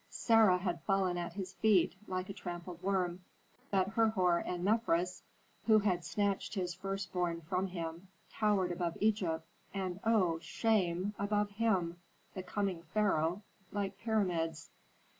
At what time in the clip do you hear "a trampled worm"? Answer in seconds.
2.27-3.21